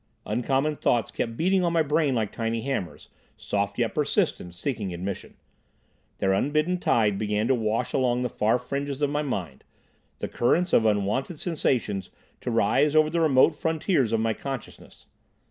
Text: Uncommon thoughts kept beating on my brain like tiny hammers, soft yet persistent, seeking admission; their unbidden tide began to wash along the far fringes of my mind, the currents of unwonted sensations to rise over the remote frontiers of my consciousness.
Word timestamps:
Uncommon 0.25 0.73
thoughts 0.75 1.11
kept 1.11 1.37
beating 1.37 1.63
on 1.63 1.71
my 1.71 1.83
brain 1.83 2.15
like 2.15 2.31
tiny 2.31 2.61
hammers, 2.63 3.09
soft 3.37 3.77
yet 3.77 3.93
persistent, 3.93 4.55
seeking 4.55 4.91
admission; 4.95 5.35
their 6.17 6.33
unbidden 6.33 6.79
tide 6.79 7.19
began 7.19 7.47
to 7.47 7.53
wash 7.53 7.93
along 7.93 8.23
the 8.23 8.27
far 8.27 8.57
fringes 8.57 9.03
of 9.03 9.11
my 9.11 9.21
mind, 9.21 9.63
the 10.17 10.27
currents 10.27 10.73
of 10.73 10.87
unwonted 10.87 11.39
sensations 11.39 12.09
to 12.39 12.49
rise 12.49 12.95
over 12.95 13.11
the 13.11 13.21
remote 13.21 13.53
frontiers 13.55 14.11
of 14.11 14.19
my 14.19 14.33
consciousness. 14.33 15.05